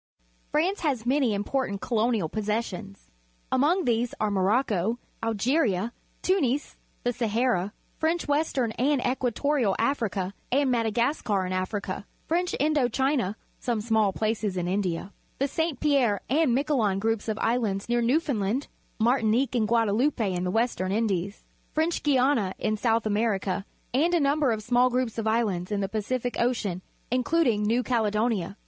[0.51, 3.11] —France has many important colonial po.ssessions.
[3.51, 5.93] Among these are Moroc co, Algeria,
[6.23, 13.37] Tunis, the Sahara, French Western and Equatorial Africa, and Madagascar in Africa; French Lndo China:
[13.59, 15.79] some smaU places in India; the St.
[15.79, 20.35] Pierre and Miquelon groups of islands near Newfoundland; Martinique 182 PUBLIC SCHOOL GEOGRAPHY and Guadeloupe
[20.35, 21.43] in the West Indies;
[21.73, 25.87] French Guiana in South America, and a number of small groups of islands in the
[25.87, 26.81] Pacific Ocean,
[27.11, 28.57] including New Caledonia.